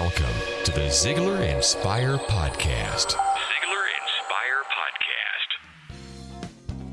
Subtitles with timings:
[0.00, 3.08] Welcome to the Ziglar Inspire Podcast.
[3.08, 5.50] Ziglar Inspire Podcast.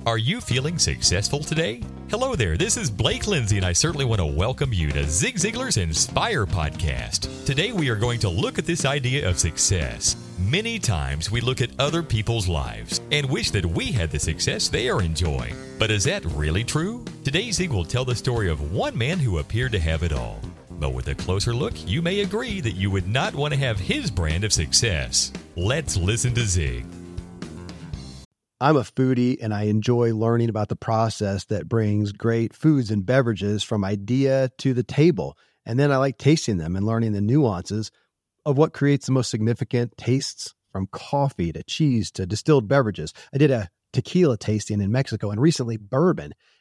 [0.05, 1.81] Are you feeling successful today?
[2.09, 5.35] Hello there, this is Blake Lindsay, and I certainly want to welcome you to Zig
[5.35, 7.45] Ziglar's Inspire Podcast.
[7.45, 10.17] Today we are going to look at this idea of success.
[10.37, 14.67] Many times we look at other people's lives and wish that we had the success
[14.67, 15.55] they are enjoying.
[15.79, 17.05] But is that really true?
[17.23, 20.41] Today Zig will tell the story of one man who appeared to have it all.
[20.79, 23.79] But with a closer look, you may agree that you would not want to have
[23.79, 25.31] his brand of success.
[25.55, 26.85] Let's listen to Zig.
[28.59, 33.05] I'm a foodie and I enjoy learning about the process that brings great foods and
[33.05, 35.37] beverages from idea to the table.
[35.65, 37.91] And then I like tasting them and learning the nuances
[38.45, 43.13] of what creates the most significant tastes from coffee to cheese to distilled beverages.
[43.33, 46.33] I did a tequila tasting in Mexico and recently bourbon.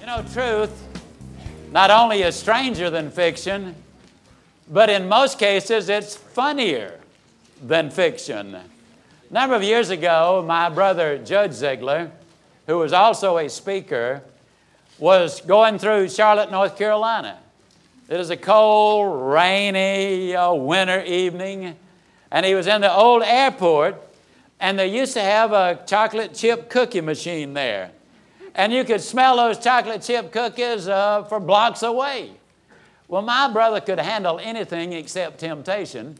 [0.00, 0.70] You know, truth
[1.70, 3.74] not only is stranger than fiction,
[4.68, 6.98] but in most cases it's funnier
[7.62, 8.54] than fiction.
[8.54, 8.64] A
[9.30, 12.10] number of years ago, my brother Judge Ziglar,
[12.66, 14.22] who was also a speaker,
[14.98, 17.38] was going through Charlotte, North Carolina.
[18.08, 21.76] It was a cold, rainy uh, winter evening,
[22.30, 23.96] and he was in the old airport,
[24.60, 27.92] and they used to have a chocolate chip cookie machine there
[28.54, 32.32] and you could smell those chocolate chip cookies uh, for blocks away.
[33.08, 36.16] Well, my brother could handle anything except temptation.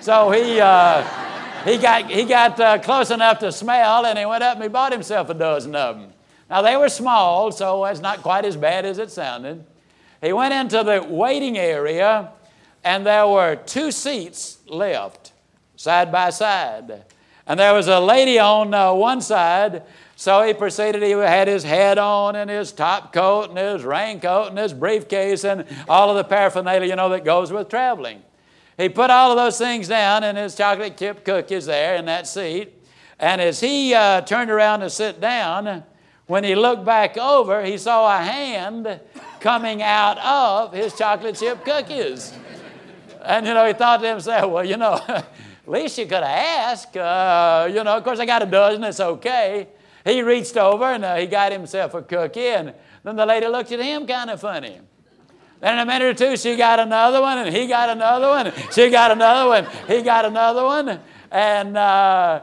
[0.00, 1.02] So he, uh,
[1.64, 4.68] he got, he got uh, close enough to smell and he went up and he
[4.68, 6.12] bought himself a dozen of them.
[6.50, 9.64] Now, they were small, so it's not quite as bad as it sounded.
[10.20, 12.30] He went into the waiting area
[12.84, 15.32] and there were two seats left,
[15.76, 17.04] side by side.
[17.46, 19.82] And there was a lady on uh, one side
[20.22, 24.50] so he proceeded, he had his head on and his top coat and his raincoat
[24.50, 28.22] and his briefcase and all of the paraphernalia, you know, that goes with traveling.
[28.76, 32.28] He put all of those things down and his chocolate chip cookies there in that
[32.28, 32.72] seat.
[33.18, 35.82] And as he uh, turned around to sit down,
[36.28, 39.00] when he looked back over, he saw a hand
[39.40, 42.32] coming out of his chocolate chip cookies.
[43.24, 45.26] And, you know, he thought to himself, well, you know, at
[45.66, 46.96] least you could have asked.
[46.96, 49.66] Uh, you know, of course, I got a dozen, it's okay.
[50.04, 52.74] He reached over and uh, he got himself a cookie, and
[53.04, 54.80] then the lady looked at him kind of funny.
[55.60, 58.52] Then in a minute or two, she got another one, and he got another one,
[58.72, 62.42] she got another one, he got another one, and uh,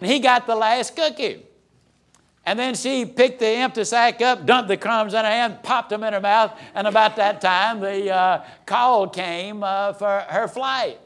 [0.00, 1.46] he got the last cookie.
[2.44, 5.90] And then she picked the empty sack up, dumped the crumbs in her hand, popped
[5.90, 10.48] them in her mouth, and about that time the uh, call came uh, for her
[10.48, 10.98] flight.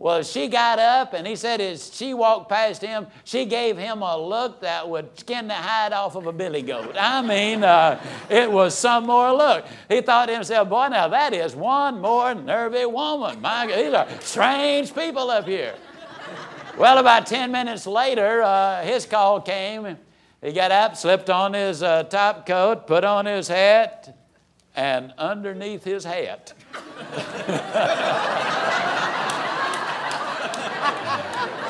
[0.00, 4.00] Well, she got up, and he said as she walked past him, she gave him
[4.00, 6.94] a look that would skin the hide off of a billy goat.
[6.96, 8.00] I mean, uh,
[8.30, 9.66] it was some more look.
[9.88, 13.40] He thought to himself, boy, now that is one more nervy woman.
[13.40, 15.74] My, these are strange people up here.
[16.76, 19.96] Well, about 10 minutes later, uh, his call came.
[20.40, 24.16] He got up, slipped on his uh, top coat, put on his hat,
[24.76, 26.52] and underneath his hat.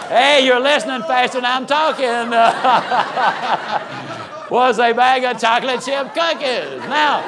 [0.08, 2.30] Hey, you're listening faster than I'm talking.
[4.50, 6.80] was a bag of chocolate chip cookies.
[6.88, 7.22] Now,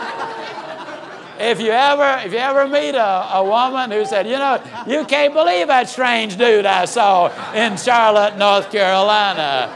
[1.38, 5.04] if you ever if you ever meet a, a woman who said, you know, you
[5.04, 9.74] can't believe that strange dude I saw in Charlotte, North Carolina,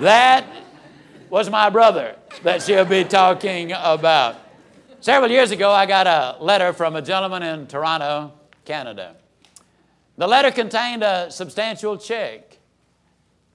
[0.00, 0.44] that
[1.30, 4.36] was my brother that she'll be talking about.
[5.00, 8.32] Several years ago, I got a letter from a gentleman in Toronto,
[8.64, 9.14] Canada.
[10.16, 12.58] The letter contained a substantial check.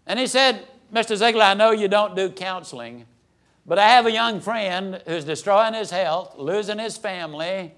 [0.06, 1.16] And he said, Mr.
[1.18, 3.06] Ziglar, I know you don't do counseling,
[3.66, 7.74] but I have a young friend who's destroying his health, losing his family,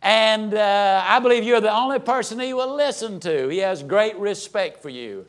[0.00, 3.48] and uh, I believe you're the only person he will listen to.
[3.48, 5.26] He has great respect for you.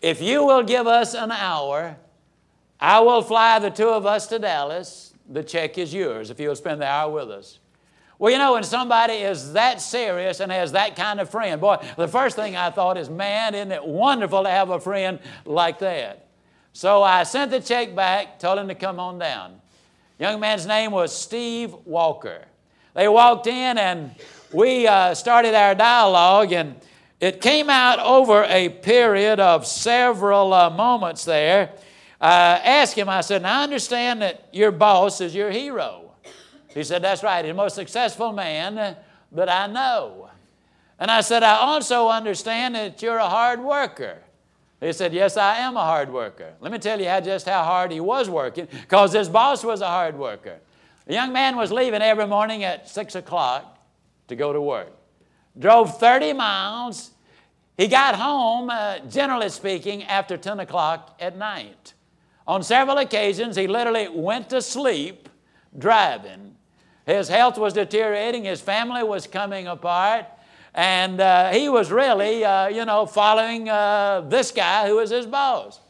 [0.00, 1.96] If you will give us an hour,
[2.80, 6.56] I will fly the two of us to Dallas the check is yours if you'll
[6.56, 7.58] spend the hour with us.
[8.18, 11.76] Well, you know, when somebody is that serious and has that kind of friend, boy,
[11.96, 15.78] the first thing I thought is, man, isn't it wonderful to have a friend like
[15.80, 16.26] that?
[16.72, 19.60] So I sent the check back, told him to come on down.
[20.18, 22.44] Young man's name was Steve Walker.
[22.94, 24.14] They walked in and
[24.52, 26.76] we uh, started our dialogue, and
[27.20, 31.72] it came out over a period of several uh, moments there
[32.20, 36.05] I asked him, I said, I understand that your boss is your hero.
[36.76, 38.96] He said, That's right, he's the most successful man
[39.32, 40.28] that I know.
[40.98, 44.18] And I said, I also understand that you're a hard worker.
[44.78, 46.52] He said, Yes, I am a hard worker.
[46.60, 49.80] Let me tell you how, just how hard he was working, because his boss was
[49.80, 50.58] a hard worker.
[51.06, 53.78] The young man was leaving every morning at 6 o'clock
[54.28, 54.92] to go to work.
[55.58, 57.12] Drove 30 miles.
[57.78, 61.94] He got home, uh, generally speaking, after 10 o'clock at night.
[62.46, 65.30] On several occasions, he literally went to sleep
[65.78, 66.45] driving.
[67.06, 70.26] His health was deteriorating, his family was coming apart,
[70.74, 75.24] and uh, he was really, uh, you know, following uh, this guy who was his
[75.24, 75.80] boss.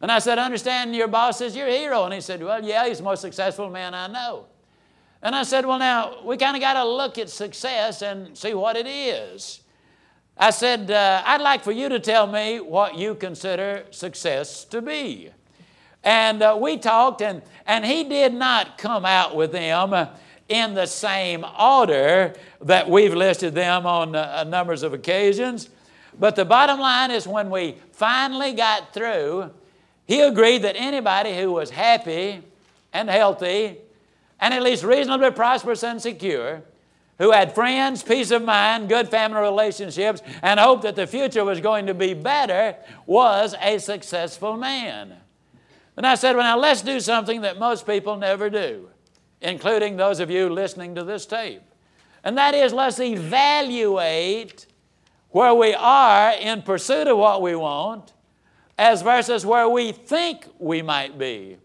[0.00, 2.04] And I said, Understand your boss is your hero.
[2.04, 4.46] And he said, Well, yeah, he's the most successful man I know.
[5.22, 8.54] And I said, Well, now, we kind of got to look at success and see
[8.54, 9.60] what it is.
[10.38, 14.82] I said, uh, I'd like for you to tell me what you consider success to
[14.82, 15.30] be.
[16.04, 20.08] And uh, we talked, and, and he did not come out with them uh,
[20.48, 25.68] in the same order that we've listed them on uh, numbers of occasions.
[26.18, 29.50] But the bottom line is when we finally got through,
[30.06, 32.42] he agreed that anybody who was happy
[32.92, 33.78] and healthy
[34.40, 36.62] and at least reasonably prosperous and secure,
[37.18, 41.60] who had friends, peace of mind, good family relationships, and hoped that the future was
[41.60, 42.76] going to be better,
[43.06, 45.14] was a successful man.
[45.96, 48.90] And I said, well, now let's do something that most people never do,
[49.40, 51.62] including those of you listening to this tape.
[52.24, 54.66] And that is, let's evaluate
[55.30, 58.12] where we are in pursuit of what we want
[58.78, 61.56] as versus where we think we might be.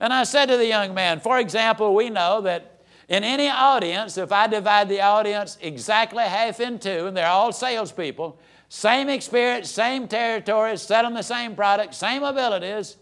[0.00, 4.18] And I said to the young man, for example, we know that in any audience,
[4.18, 8.38] if I divide the audience exactly half in two, and they're all salespeople,
[8.68, 12.96] same experience, same territory, selling the same product, same abilities,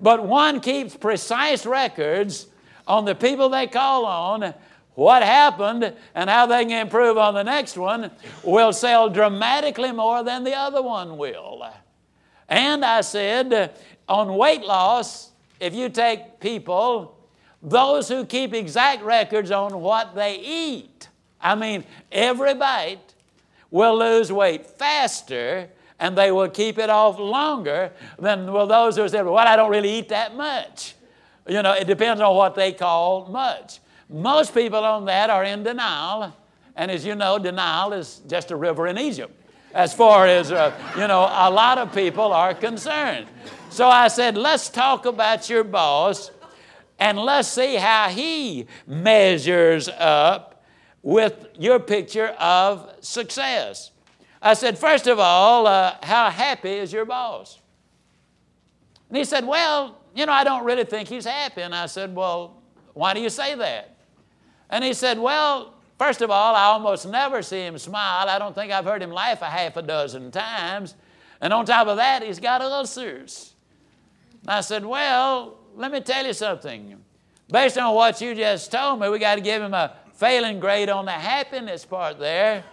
[0.00, 2.48] but one keeps precise records
[2.86, 4.54] on the people they call on,
[4.94, 8.10] what happened, and how they can improve on the next one,
[8.42, 11.66] will sell dramatically more than the other one will.
[12.48, 13.74] And I said,
[14.08, 15.30] on weight loss,
[15.60, 17.16] if you take people,
[17.62, 21.08] those who keep exact records on what they eat,
[21.40, 23.14] I mean, every bite
[23.70, 25.68] will lose weight faster
[25.98, 29.70] and they will keep it off longer than will those who say, Well, I don't
[29.70, 30.94] really eat that much.
[31.46, 33.80] You know, it depends on what they call much.
[34.08, 36.34] Most people on that are in denial,
[36.76, 39.42] and as you know, denial is just a river in Egypt
[39.74, 43.26] as far as, uh, you know, a lot of people are concerned.
[43.70, 46.30] So I said, let's talk about your boss
[46.98, 50.64] and let's see how he measures up
[51.02, 53.90] with your picture of success.
[54.40, 57.60] I said, First of all, uh, how happy is your boss?
[59.08, 61.62] And he said, Well, you know, I don't really think he's happy.
[61.62, 62.62] And I said, Well,
[62.94, 63.96] why do you say that?
[64.70, 68.28] And he said, Well, first of all, I almost never see him smile.
[68.28, 70.94] I don't think I've heard him laugh a half a dozen times.
[71.40, 73.54] And on top of that, he's got ulcers.
[74.42, 76.98] And I said, Well, let me tell you something.
[77.50, 80.88] Based on what you just told me, we got to give him a failing grade
[80.88, 82.64] on the happiness part there.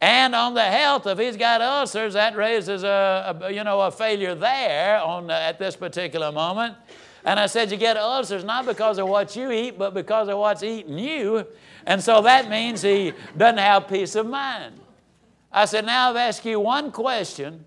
[0.00, 3.90] And on the health, if he's got ulcers, that raises a, a you know a
[3.90, 6.76] failure there on uh, at this particular moment.
[7.24, 10.38] And I said, you get ulcers not because of what you eat, but because of
[10.38, 11.44] what's eating you.
[11.84, 14.78] And so that means he doesn't have peace of mind.
[15.52, 17.64] I said, now I've asked you one question,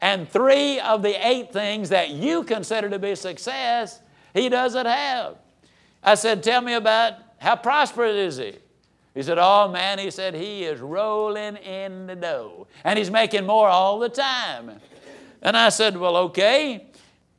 [0.00, 4.00] and three of the eight things that you consider to be success,
[4.32, 5.36] he doesn't have.
[6.02, 8.58] I said, tell me about how prosperous is he?
[9.14, 12.66] He said, Oh man, he said, he is rolling in the dough.
[12.82, 14.80] And he's making more all the time.
[15.40, 16.86] And I said, Well, okay.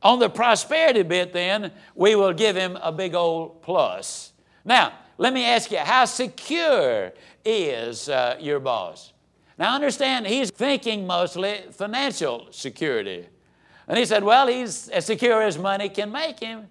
[0.02, 4.32] On the prosperity bit, then, we will give him a big old plus.
[4.64, 7.12] Now, let me ask you, how secure
[7.44, 9.12] is uh, your boss?
[9.58, 13.26] Now, understand, he's thinking mostly financial security.
[13.88, 16.68] And he said, Well, he's as secure as money can make him.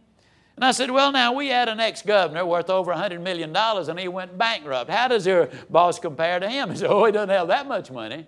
[0.56, 4.00] And I said, Well, now, we had an ex governor worth over $100 million and
[4.00, 4.90] he went bankrupt.
[4.90, 6.70] How does your boss compare to him?
[6.72, 8.26] He said, Oh, he doesn't have that much money.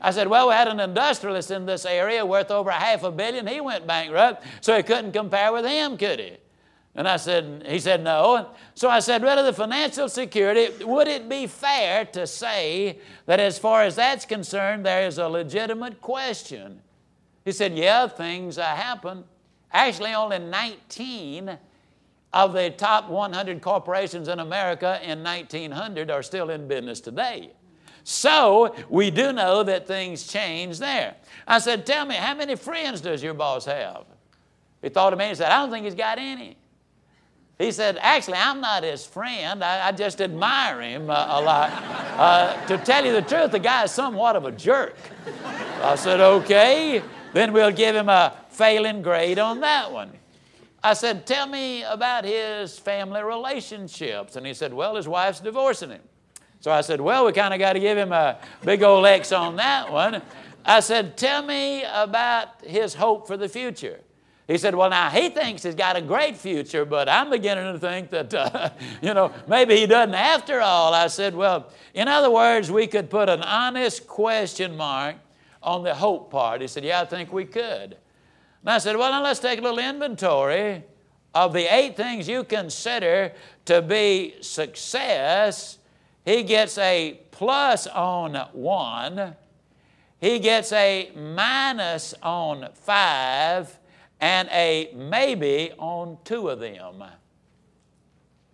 [0.00, 3.46] I said, Well, we had an industrialist in this area worth over half a billion.
[3.46, 6.36] He went bankrupt, so he couldn't compare with him, could he?
[6.94, 8.50] And I said, He said, No.
[8.74, 13.58] So I said, Rather the financial security, would it be fair to say that as
[13.58, 16.80] far as that's concerned, there is a legitimate question?
[17.44, 19.24] He said, Yeah, things happen.
[19.72, 21.58] Actually, only 19
[22.32, 27.50] of the top 100 corporations in America in 1900 are still in business today.
[28.04, 31.14] So we do know that things change there.
[31.46, 34.04] I said, Tell me, how many friends does your boss have?
[34.80, 36.56] He thought of me and said, I don't think he's got any.
[37.58, 39.64] He said, Actually, I'm not his friend.
[39.64, 41.70] I, I just admire him uh, a lot.
[42.16, 44.96] Uh, to tell you the truth, the guy is somewhat of a jerk.
[45.82, 50.12] I said, Okay, then we'll give him a failing grade on that one.
[50.82, 54.36] I said, Tell me about his family relationships.
[54.36, 56.02] And he said, Well, his wife's divorcing him.
[56.60, 59.32] So I said, Well, we kind of got to give him a big old X
[59.32, 60.22] on that one.
[60.64, 64.00] I said, Tell me about his hope for the future.
[64.46, 67.78] He said, Well, now he thinks he's got a great future, but I'm beginning to
[67.78, 68.70] think that, uh,
[69.02, 70.94] you know, maybe he doesn't after all.
[70.94, 75.16] I said, Well, in other words, we could put an honest question mark
[75.62, 76.60] on the hope part.
[76.60, 77.96] He said, Yeah, I think we could.
[78.62, 80.84] And I said, Well, now let's take a little inventory
[81.34, 83.32] of the eight things you consider
[83.66, 85.78] to be success
[86.28, 89.34] he gets a plus on one,
[90.20, 93.78] he gets a minus on five,
[94.20, 97.02] and a maybe on two of them.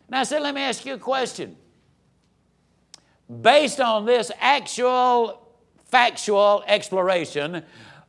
[0.09, 1.57] Now, I said, let me ask you a question.
[3.41, 5.44] Based on this actual,
[5.95, 7.63] factual exploration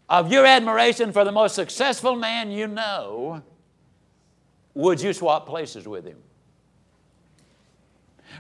[0.09, 3.43] of your admiration for the most successful man you know,
[4.73, 6.17] would you swap places with him?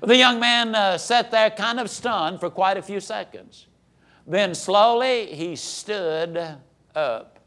[0.01, 3.67] The young man uh, sat there kind of stunned for quite a few seconds.
[4.25, 6.57] Then slowly he stood
[6.95, 7.37] up.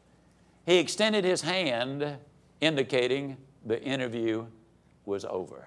[0.67, 2.17] He extended his hand,
[2.61, 3.37] indicating
[3.67, 4.47] the interview
[5.05, 5.67] was over.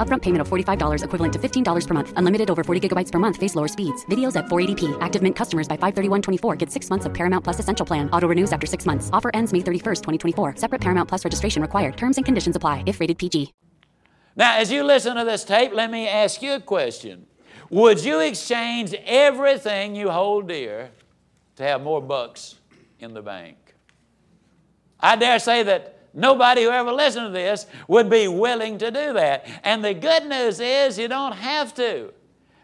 [0.00, 2.12] Upfront payment of $45 equivalent to $15 per month.
[2.16, 3.36] Unlimited over 40 gigabytes per month.
[3.36, 4.06] Face lower speeds.
[4.06, 4.96] Videos at 480p.
[5.02, 8.08] Active Mint customers by 531.24 get six months of Paramount Plus Essential Plan.
[8.10, 9.10] Auto renews after six months.
[9.12, 10.56] Offer ends May 31st, 2024.
[10.56, 11.98] Separate Paramount Plus registration required.
[11.98, 13.52] Terms and conditions apply if rated PG.
[14.36, 17.26] Now, as you listen to this tape, let me ask you a question.
[17.68, 20.92] Would you exchange everything you hold dear
[21.56, 22.56] to have more bucks
[23.00, 23.56] in the bank?
[24.98, 29.12] I dare say that nobody who ever listened to this would be willing to do
[29.14, 29.46] that.
[29.64, 32.12] And the good news is you don't have to.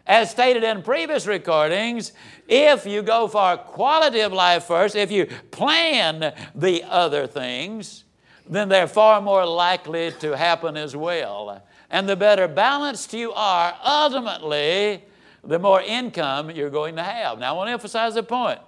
[0.05, 2.13] As stated in previous recordings,
[2.47, 8.05] if you go for quality of life first, if you plan the other things,
[8.49, 11.61] then they're far more likely to happen as well.
[11.89, 15.03] And the better balanced you are, ultimately,
[15.43, 17.39] the more income you're going to have.
[17.39, 18.59] Now, I want to emphasize the point.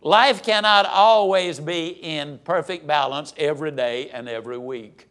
[0.00, 5.08] Life cannot always be in perfect balance every day and every week.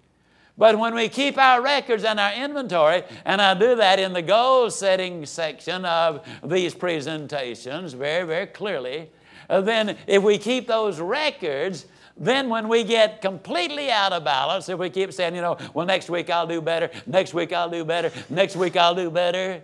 [0.58, 4.22] But when we keep our records and our inventory, and I do that in the
[4.22, 9.12] goal setting section of these presentations very, very clearly,
[9.50, 14.68] uh, then if we keep those records, then when we get completely out of balance,
[14.68, 17.70] if we keep saying, you know, well, next week I'll do better, next week I'll
[17.70, 19.62] do better, next week I'll do better,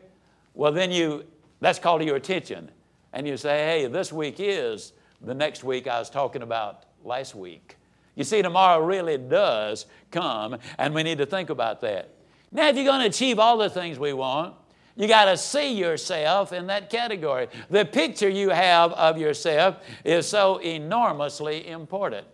[0.53, 1.25] well, then you,
[1.59, 2.69] that's called your attention.
[3.13, 7.33] And you say, hey, this week is the next week I was talking about last
[7.35, 7.77] week.
[8.15, 12.09] You see, tomorrow really does come, and we need to think about that.
[12.51, 14.55] Now, if you're going to achieve all the things we want,
[14.95, 17.47] you got to see yourself in that category.
[17.71, 22.27] The picture you have of yourself is so enormously important.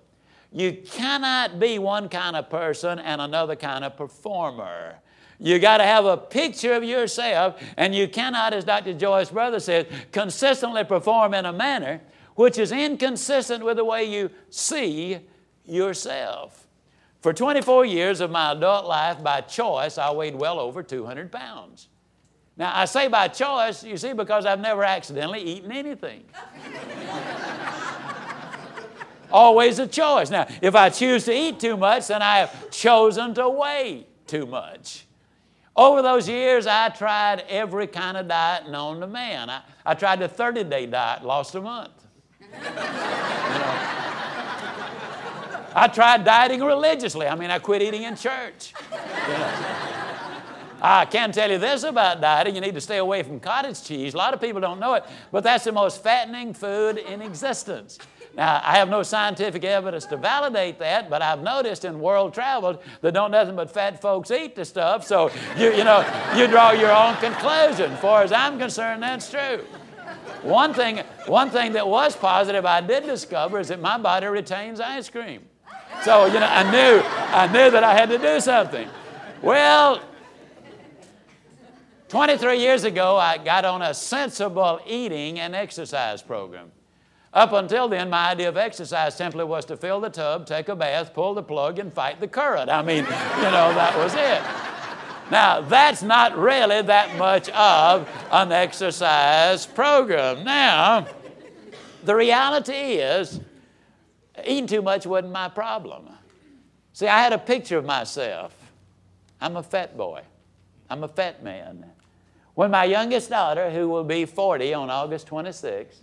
[0.51, 4.95] You cannot be one kind of person and another kind of performer.
[5.39, 8.93] You got to have a picture of yourself, and you cannot, as Dr.
[8.93, 12.01] Joyce Brother says, consistently perform in a manner
[12.39, 15.19] which is inconsistent with the way you see
[15.65, 16.69] yourself.
[17.19, 21.89] For 24 years of my adult life, by choice, I weighed well over 200 pounds.
[22.55, 26.23] Now, I say by choice, you see, because I've never accidentally eaten anything.
[29.33, 30.29] Always a choice.
[30.29, 34.45] Now, if I choose to eat too much, then I have chosen to weigh too
[34.45, 35.07] much.
[35.75, 39.49] Over those years, I tried every kind of diet known to man.
[39.49, 41.98] I, I tried the 30 day diet, lost a month.
[45.75, 47.27] I tried dieting religiously.
[47.27, 48.73] I mean, I quit eating in church.
[48.91, 49.99] You know.
[50.81, 54.13] I can tell you this about dieting you need to stay away from cottage cheese.
[54.13, 57.99] A lot of people don't know it, but that's the most fattening food in existence.
[58.35, 62.81] Now, I have no scientific evidence to validate that, but I've noticed in world travel
[63.01, 66.71] that don't nothing but fat folks eat the stuff, so you, you know, you draw
[66.71, 67.91] your own conclusion.
[67.91, 69.65] As far as I'm concerned, that's true.
[70.41, 74.79] One thing, one thing that was positive I did discover is that my body retains
[74.79, 75.41] ice cream.
[76.03, 78.87] So, you know, I knew, I knew that I had to do something.
[79.41, 80.01] Well,
[82.07, 86.71] 23 years ago, I got on a sensible eating and exercise program.
[87.33, 90.75] Up until then, my idea of exercise simply was to fill the tub, take a
[90.75, 92.69] bath, pull the plug, and fight the current.
[92.69, 94.41] I mean, you know, that was it.
[95.31, 100.43] Now, that's not really that much of an exercise program.
[100.43, 101.05] Now,
[102.03, 103.39] the reality is,
[104.43, 106.09] eating too much wasn't my problem.
[106.93, 108.55] See, I had a picture of myself.
[109.39, 110.23] I'm a fat boy,
[110.89, 111.85] I'm a fat man.
[112.55, 116.01] When my youngest daughter, who will be 40 on August 26,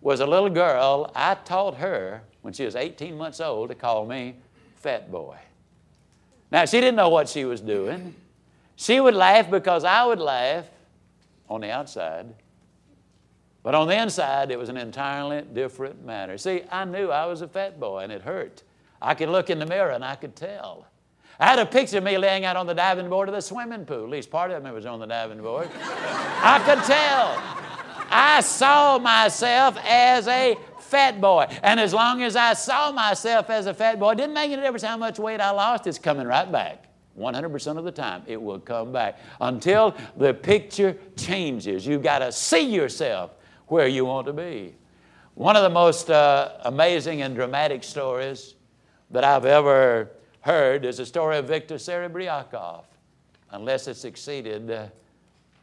[0.00, 4.04] was a little girl, I taught her when she was 18 months old to call
[4.06, 4.36] me
[4.74, 5.36] fat boy.
[6.50, 8.14] Now, she didn't know what she was doing.
[8.76, 10.68] She would laugh because I would laugh
[11.48, 12.26] on the outside.
[13.62, 16.38] But on the inside, it was an entirely different matter.
[16.38, 18.62] See, I knew I was a fat boy and it hurt.
[19.02, 20.86] I could look in the mirror and I could tell.
[21.40, 23.84] I had a picture of me laying out on the diving board of the swimming
[23.84, 24.04] pool.
[24.04, 25.68] At least part of me was on the diving board.
[25.74, 27.42] I could tell.
[28.08, 31.46] I saw myself as a fat boy.
[31.62, 34.62] And as long as I saw myself as a fat boy, it didn't make any
[34.62, 36.84] difference how much weight I lost, it's coming right back.
[37.18, 41.86] 100% of the time, it will come back until the picture changes.
[41.86, 43.32] You've got to see yourself
[43.68, 44.74] where you want to be.
[45.34, 48.54] One of the most uh, amazing and dramatic stories
[49.10, 52.84] that I've ever heard is the story of Victor Serebriakoff,
[53.50, 54.86] unless it's succeeded uh,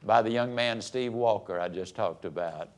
[0.05, 2.69] by the young man Steve Walker I just talked about.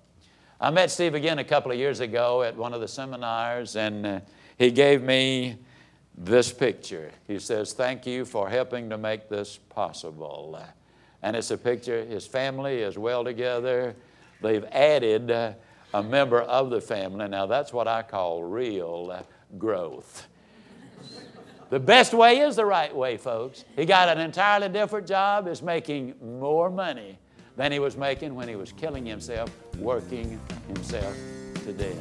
[0.59, 4.05] I met Steve again a couple of years ago at one of the seminars, and
[4.05, 4.19] uh,
[4.57, 5.57] he gave me
[6.17, 7.11] this picture.
[7.27, 10.59] He says, Thank you for helping to make this possible.
[11.21, 13.95] And it's a picture, his family is well together.
[14.41, 17.27] They've added a member of the family.
[17.27, 19.25] Now, that's what I call real
[19.57, 20.27] growth.
[21.69, 23.65] The best way is the right way, folks.
[23.75, 27.17] He got an entirely different job, is making more money
[27.57, 29.49] than he was making when he was killing himself,
[29.79, 31.17] working himself
[31.63, 31.97] to death.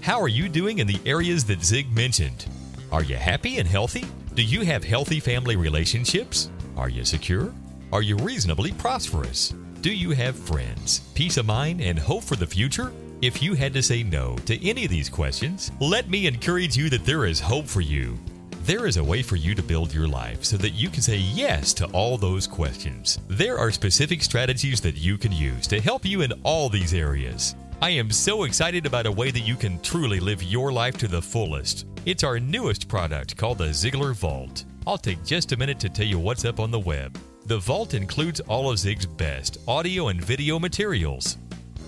[0.00, 2.46] How are you doing in the areas that Zig mentioned?
[2.90, 4.06] Are you happy and healthy?
[4.34, 6.50] Do you have healthy family relationships?
[6.74, 7.52] Are you secure?
[7.92, 9.52] Are you reasonably prosperous?
[9.82, 12.90] Do you have friends, peace of mind, and hope for the future?
[13.20, 16.88] If you had to say no to any of these questions, let me encourage you
[16.88, 18.18] that there is hope for you.
[18.62, 21.16] There is a way for you to build your life so that you can say
[21.16, 23.18] yes to all those questions.
[23.28, 27.54] There are specific strategies that you can use to help you in all these areas.
[27.80, 31.06] I am so excited about a way that you can truly live your life to
[31.06, 31.86] the fullest.
[32.06, 34.64] It's our newest product called the Ziglar Vault.
[34.84, 37.16] I'll take just a minute to tell you what's up on the web.
[37.46, 41.38] The Vault includes all of Zig's best audio and video materials.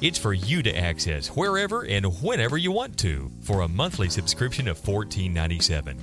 [0.01, 4.69] It's for you to access wherever and whenever you want to for a monthly subscription
[4.69, 5.99] of $14.97.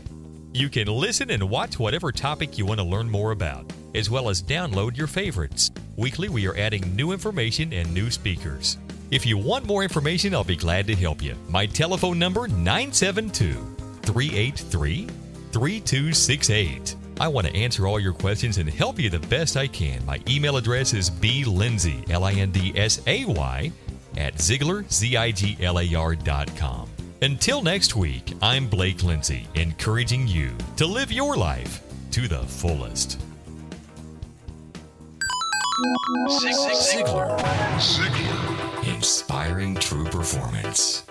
[0.52, 4.28] You can listen and watch whatever topic you want to learn more about, as well
[4.28, 5.72] as download your favorites.
[5.96, 8.78] Weekly, we are adding new information and new speakers.
[9.10, 11.36] If you want more information, I'll be glad to help you.
[11.48, 13.54] My telephone number 972
[14.02, 15.08] 383
[15.52, 16.96] 3268.
[17.20, 20.06] I want to answer all your questions and help you the best I can.
[20.06, 23.72] My email address is blindsay, L I N D S A Y,
[24.18, 26.90] at Ziglar, Z I G L A R dot com.
[27.22, 33.22] Until next week, I'm Blake Lindsay, encouraging you to live your life to the fullest.
[36.30, 37.38] Ziglar.
[38.88, 41.04] Inspiring true performance.